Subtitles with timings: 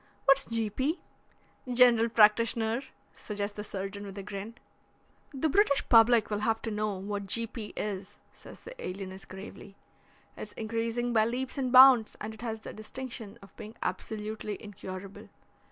[0.25, 0.71] "What's G.
[0.71, 0.99] P.?"
[1.71, 2.81] "General practitioner,"
[3.13, 4.55] suggests the surgeon with a grin.
[5.31, 7.45] "The British public will have to know what G.
[7.45, 7.71] P.
[7.77, 9.75] is," says the alienist gravely.
[10.35, 15.29] "It's increasing by leaps and bounds, and it has the distinction of being absolutely incurable.